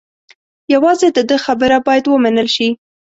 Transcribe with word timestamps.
یوازې 0.73 1.07
د 1.11 1.19
ده 1.29 1.37
خبره 1.45 1.77
باید 1.87 2.05
و 2.07 2.21
منل 2.23 2.47
شي. 2.55 2.69